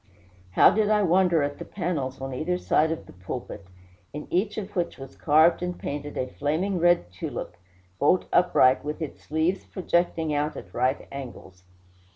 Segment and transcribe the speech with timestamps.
[0.53, 3.67] How did I wonder at the panels on either side of the pulpit,
[4.13, 7.55] in each of which was carved and painted a flaming red tulip,
[7.99, 11.65] bolt upright, with its leaves projecting out at right angles!